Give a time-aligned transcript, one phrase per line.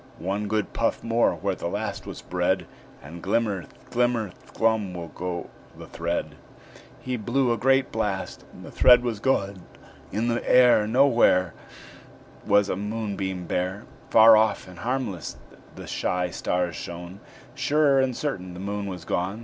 [0.17, 2.65] One good puff more where the last was bred,
[3.03, 6.37] And glimmer, glimmer, glum will go the thread."
[6.99, 9.61] He blew a great blast, and the thread was gone.
[10.11, 11.53] In the air Nowhere
[12.47, 15.37] Was a moonbeam bare; Far off and harmless
[15.75, 17.19] the shy stars shone
[17.53, 19.39] Sure and certain the Moon was gone!